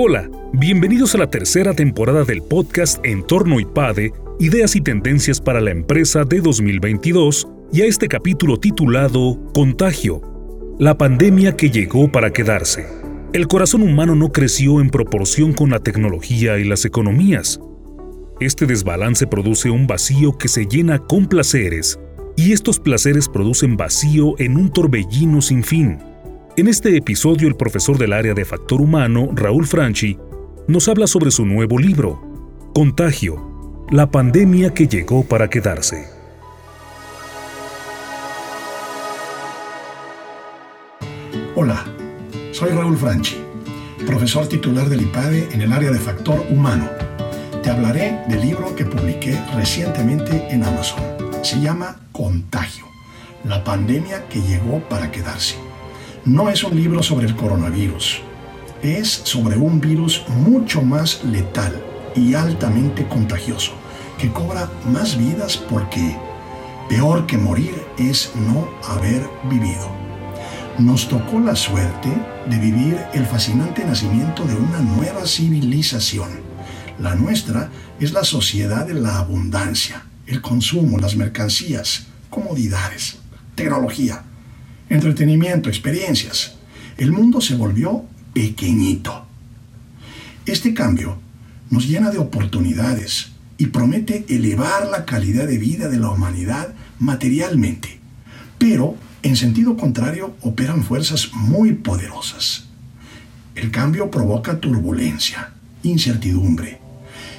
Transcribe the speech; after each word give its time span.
Hola, 0.00 0.30
bienvenidos 0.52 1.16
a 1.16 1.18
la 1.18 1.28
tercera 1.28 1.74
temporada 1.74 2.22
del 2.22 2.40
podcast 2.40 3.04
Entorno 3.04 3.58
IPADE, 3.58 4.12
Ideas 4.38 4.76
y 4.76 4.80
Tendencias 4.80 5.40
para 5.40 5.60
la 5.60 5.72
Empresa 5.72 6.22
de 6.22 6.40
2022 6.40 7.48
y 7.72 7.80
a 7.80 7.86
este 7.86 8.06
capítulo 8.06 8.60
titulado 8.60 9.36
Contagio, 9.52 10.22
la 10.78 10.96
pandemia 10.96 11.56
que 11.56 11.70
llegó 11.70 12.12
para 12.12 12.32
quedarse. 12.32 12.86
El 13.32 13.48
corazón 13.48 13.82
humano 13.82 14.14
no 14.14 14.30
creció 14.30 14.80
en 14.80 14.90
proporción 14.90 15.52
con 15.52 15.70
la 15.70 15.80
tecnología 15.80 16.58
y 16.58 16.64
las 16.64 16.84
economías. 16.84 17.58
Este 18.38 18.66
desbalance 18.66 19.26
produce 19.26 19.68
un 19.68 19.88
vacío 19.88 20.38
que 20.38 20.46
se 20.46 20.66
llena 20.66 21.00
con 21.00 21.26
placeres, 21.26 21.98
y 22.36 22.52
estos 22.52 22.78
placeres 22.78 23.28
producen 23.28 23.76
vacío 23.76 24.36
en 24.38 24.58
un 24.58 24.70
torbellino 24.70 25.42
sin 25.42 25.64
fin. 25.64 25.98
En 26.58 26.66
este 26.66 26.96
episodio, 26.96 27.46
el 27.46 27.54
profesor 27.54 27.98
del 27.98 28.12
área 28.12 28.34
de 28.34 28.44
factor 28.44 28.80
humano, 28.80 29.28
Raúl 29.32 29.64
Franchi, 29.64 30.18
nos 30.66 30.88
habla 30.88 31.06
sobre 31.06 31.30
su 31.30 31.46
nuevo 31.46 31.78
libro, 31.78 32.20
Contagio, 32.74 33.86
la 33.92 34.10
pandemia 34.10 34.74
que 34.74 34.88
llegó 34.88 35.22
para 35.22 35.48
quedarse. 35.48 36.08
Hola, 41.54 41.84
soy 42.50 42.70
Raúl 42.70 42.96
Franchi, 42.96 43.36
profesor 44.04 44.48
titular 44.48 44.88
del 44.88 45.02
IPADE 45.02 45.50
en 45.52 45.62
el 45.62 45.72
área 45.72 45.92
de 45.92 46.00
factor 46.00 46.44
humano. 46.50 46.88
Te 47.62 47.70
hablaré 47.70 48.18
del 48.28 48.40
libro 48.40 48.74
que 48.74 48.84
publiqué 48.84 49.40
recientemente 49.54 50.48
en 50.52 50.64
Amazon. 50.64 51.04
Se 51.44 51.60
llama 51.60 52.00
Contagio, 52.10 52.86
la 53.44 53.62
pandemia 53.62 54.28
que 54.28 54.42
llegó 54.42 54.80
para 54.88 55.12
quedarse 55.12 55.67
no 56.24 56.48
es 56.48 56.64
un 56.64 56.76
libro 56.76 57.02
sobre 57.02 57.26
el 57.26 57.36
coronavirus, 57.36 58.20
es 58.82 59.20
sobre 59.24 59.56
un 59.56 59.80
virus 59.80 60.24
mucho 60.28 60.82
más 60.82 61.24
letal 61.24 61.82
y 62.14 62.34
altamente 62.34 63.06
contagioso, 63.06 63.72
que 64.18 64.30
cobra 64.32 64.70
más 64.92 65.18
vidas 65.18 65.56
porque 65.56 66.16
peor 66.88 67.26
que 67.26 67.38
morir 67.38 67.74
es 67.98 68.32
no 68.34 68.68
haber 68.88 69.22
vivido. 69.50 69.90
Nos 70.78 71.08
tocó 71.08 71.40
la 71.40 71.56
suerte 71.56 72.08
de 72.48 72.58
vivir 72.58 72.98
el 73.12 73.26
fascinante 73.26 73.84
nacimiento 73.84 74.44
de 74.44 74.54
una 74.54 74.78
nueva 74.78 75.26
civilización. 75.26 76.28
La 77.00 77.14
nuestra 77.14 77.70
es 77.98 78.12
la 78.12 78.24
sociedad 78.24 78.86
de 78.86 78.94
la 78.94 79.18
abundancia, 79.18 80.04
el 80.26 80.40
consumo, 80.40 80.98
las 80.98 81.16
mercancías, 81.16 82.06
comodidades, 82.30 83.18
tecnología 83.54 84.22
entretenimiento, 84.88 85.68
experiencias. 85.68 86.54
El 86.96 87.12
mundo 87.12 87.40
se 87.40 87.54
volvió 87.54 88.04
pequeñito. 88.32 89.26
Este 90.46 90.74
cambio 90.74 91.18
nos 91.70 91.86
llena 91.86 92.10
de 92.10 92.18
oportunidades 92.18 93.32
y 93.58 93.66
promete 93.66 94.24
elevar 94.28 94.86
la 94.86 95.04
calidad 95.04 95.46
de 95.46 95.58
vida 95.58 95.88
de 95.88 95.98
la 95.98 96.10
humanidad 96.10 96.74
materialmente. 96.98 97.98
Pero, 98.58 98.96
en 99.22 99.36
sentido 99.36 99.76
contrario, 99.76 100.34
operan 100.40 100.82
fuerzas 100.82 101.30
muy 101.32 101.74
poderosas. 101.74 102.66
El 103.54 103.70
cambio 103.70 104.10
provoca 104.10 104.60
turbulencia, 104.60 105.52
incertidumbre. 105.82 106.80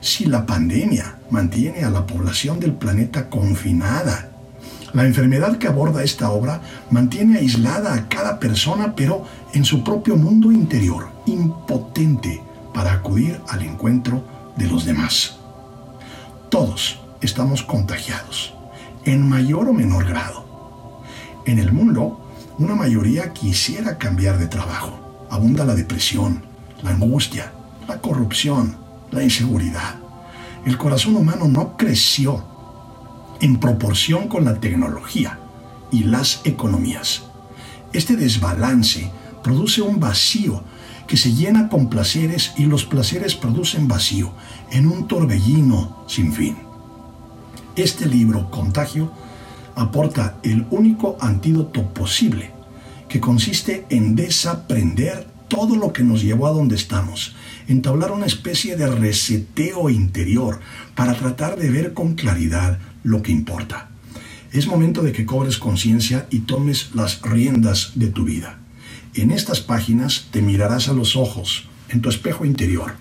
Si 0.00 0.26
la 0.26 0.46
pandemia 0.46 1.18
mantiene 1.30 1.84
a 1.84 1.90
la 1.90 2.06
población 2.06 2.60
del 2.60 2.74
planeta 2.74 3.28
confinada 3.28 4.33
la 4.94 5.04
enfermedad 5.04 5.58
que 5.58 5.66
aborda 5.66 6.04
esta 6.04 6.30
obra 6.30 6.60
mantiene 6.90 7.38
aislada 7.38 7.94
a 7.94 8.08
cada 8.08 8.38
persona, 8.38 8.94
pero 8.94 9.24
en 9.52 9.64
su 9.64 9.82
propio 9.82 10.16
mundo 10.16 10.52
interior, 10.52 11.08
impotente 11.26 12.40
para 12.72 12.92
acudir 12.92 13.40
al 13.48 13.62
encuentro 13.62 14.24
de 14.56 14.68
los 14.68 14.84
demás. 14.84 15.36
Todos 16.48 17.00
estamos 17.20 17.64
contagiados, 17.64 18.54
en 19.04 19.28
mayor 19.28 19.68
o 19.68 19.72
menor 19.72 20.06
grado. 20.06 20.44
En 21.44 21.58
el 21.58 21.72
mundo, 21.72 22.20
una 22.58 22.76
mayoría 22.76 23.32
quisiera 23.32 23.98
cambiar 23.98 24.38
de 24.38 24.46
trabajo. 24.46 25.26
Abunda 25.28 25.64
la 25.64 25.74
depresión, 25.74 26.44
la 26.82 26.90
angustia, 26.90 27.50
la 27.88 28.00
corrupción, 28.00 28.76
la 29.10 29.24
inseguridad. 29.24 29.96
El 30.64 30.78
corazón 30.78 31.16
humano 31.16 31.48
no 31.48 31.76
creció 31.76 32.53
en 33.40 33.58
proporción 33.60 34.28
con 34.28 34.44
la 34.44 34.60
tecnología 34.60 35.38
y 35.90 36.04
las 36.04 36.40
economías. 36.44 37.24
Este 37.92 38.16
desbalance 38.16 39.10
produce 39.42 39.82
un 39.82 40.00
vacío 40.00 40.62
que 41.06 41.16
se 41.16 41.34
llena 41.34 41.68
con 41.68 41.90
placeres 41.90 42.52
y 42.56 42.64
los 42.64 42.84
placeres 42.84 43.34
producen 43.34 43.88
vacío 43.88 44.32
en 44.70 44.86
un 44.86 45.06
torbellino 45.06 46.04
sin 46.08 46.32
fin. 46.32 46.56
Este 47.76 48.06
libro, 48.06 48.50
Contagio, 48.50 49.12
aporta 49.74 50.38
el 50.42 50.66
único 50.70 51.16
antídoto 51.20 51.92
posible, 51.92 52.52
que 53.08 53.20
consiste 53.20 53.84
en 53.90 54.16
desaprender 54.16 55.28
todo 55.48 55.76
lo 55.76 55.92
que 55.92 56.02
nos 56.02 56.22
llevó 56.22 56.46
a 56.46 56.52
donde 56.52 56.74
estamos, 56.74 57.36
entablar 57.68 58.12
una 58.12 58.26
especie 58.26 58.76
de 58.76 58.88
reseteo 58.88 59.90
interior 59.90 60.60
para 60.94 61.14
tratar 61.14 61.56
de 61.56 61.70
ver 61.70 61.94
con 61.94 62.14
claridad 62.14 62.78
lo 63.04 63.22
que 63.22 63.30
importa. 63.30 63.88
Es 64.50 64.66
momento 64.66 65.02
de 65.02 65.12
que 65.12 65.26
cobres 65.26 65.58
conciencia 65.58 66.26
y 66.30 66.40
tomes 66.40 66.90
las 66.94 67.22
riendas 67.22 67.92
de 67.94 68.08
tu 68.08 68.24
vida. 68.24 68.58
En 69.14 69.30
estas 69.30 69.60
páginas 69.60 70.26
te 70.32 70.42
mirarás 70.42 70.88
a 70.88 70.92
los 70.92 71.14
ojos, 71.14 71.68
en 71.88 72.00
tu 72.00 72.08
espejo 72.08 72.44
interior. 72.44 72.94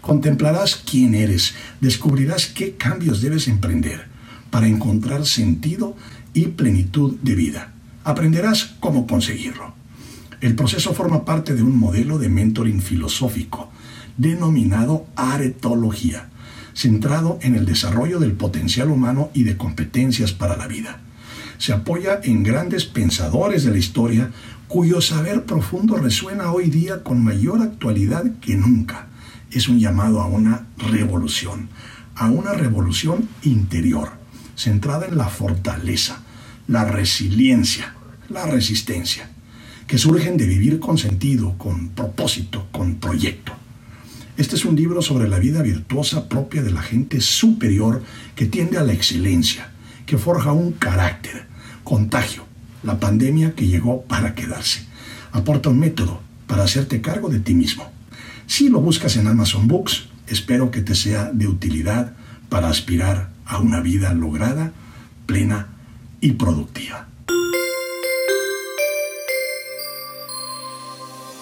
Contemplarás 0.00 0.76
quién 0.76 1.14
eres, 1.14 1.54
descubrirás 1.80 2.46
qué 2.46 2.76
cambios 2.76 3.20
debes 3.20 3.48
emprender 3.48 4.06
para 4.50 4.66
encontrar 4.66 5.26
sentido 5.26 5.94
y 6.32 6.46
plenitud 6.48 7.16
de 7.22 7.34
vida. 7.34 7.72
Aprenderás 8.04 8.76
cómo 8.80 9.06
conseguirlo. 9.06 9.74
El 10.40 10.54
proceso 10.54 10.94
forma 10.94 11.24
parte 11.24 11.54
de 11.54 11.62
un 11.62 11.76
modelo 11.76 12.18
de 12.18 12.28
mentoring 12.28 12.80
filosófico 12.80 13.70
denominado 14.16 15.06
aretología 15.16 16.28
centrado 16.78 17.40
en 17.42 17.56
el 17.56 17.66
desarrollo 17.66 18.20
del 18.20 18.34
potencial 18.34 18.88
humano 18.88 19.30
y 19.34 19.42
de 19.42 19.56
competencias 19.56 20.32
para 20.32 20.56
la 20.56 20.68
vida. 20.68 21.00
Se 21.58 21.72
apoya 21.72 22.20
en 22.22 22.44
grandes 22.44 22.84
pensadores 22.84 23.64
de 23.64 23.72
la 23.72 23.78
historia 23.78 24.30
cuyo 24.68 25.00
saber 25.00 25.44
profundo 25.44 25.96
resuena 25.96 26.52
hoy 26.52 26.70
día 26.70 27.02
con 27.02 27.24
mayor 27.24 27.62
actualidad 27.62 28.22
que 28.40 28.54
nunca. 28.54 29.08
Es 29.50 29.68
un 29.68 29.80
llamado 29.80 30.20
a 30.20 30.28
una 30.28 30.68
revolución, 30.76 31.68
a 32.14 32.30
una 32.30 32.52
revolución 32.52 33.28
interior, 33.42 34.10
centrada 34.54 35.06
en 35.06 35.18
la 35.18 35.26
fortaleza, 35.26 36.20
la 36.68 36.84
resiliencia, 36.84 37.94
la 38.28 38.46
resistencia, 38.46 39.28
que 39.88 39.98
surgen 39.98 40.36
de 40.36 40.46
vivir 40.46 40.78
con 40.78 40.96
sentido, 40.96 41.58
con 41.58 41.88
propósito, 41.88 42.68
con 42.70 42.96
proyecto. 43.00 43.57
Este 44.38 44.54
es 44.54 44.64
un 44.64 44.76
libro 44.76 45.02
sobre 45.02 45.28
la 45.28 45.40
vida 45.40 45.62
virtuosa 45.62 46.28
propia 46.28 46.62
de 46.62 46.70
la 46.70 46.80
gente 46.80 47.20
superior 47.20 48.04
que 48.36 48.46
tiende 48.46 48.78
a 48.78 48.84
la 48.84 48.92
excelencia, 48.92 49.72
que 50.06 50.16
forja 50.16 50.52
un 50.52 50.70
carácter, 50.70 51.46
contagio, 51.82 52.44
la 52.84 53.00
pandemia 53.00 53.56
que 53.56 53.66
llegó 53.66 54.02
para 54.02 54.36
quedarse. 54.36 54.86
Aporta 55.32 55.70
un 55.70 55.80
método 55.80 56.20
para 56.46 56.62
hacerte 56.62 57.00
cargo 57.00 57.28
de 57.28 57.40
ti 57.40 57.56
mismo. 57.56 57.90
Si 58.46 58.68
lo 58.68 58.80
buscas 58.80 59.16
en 59.16 59.26
Amazon 59.26 59.66
Books, 59.66 60.08
espero 60.28 60.70
que 60.70 60.82
te 60.82 60.94
sea 60.94 61.32
de 61.32 61.48
utilidad 61.48 62.14
para 62.48 62.68
aspirar 62.68 63.30
a 63.44 63.58
una 63.58 63.80
vida 63.80 64.14
lograda, 64.14 64.70
plena 65.26 65.66
y 66.20 66.32
productiva. 66.34 67.07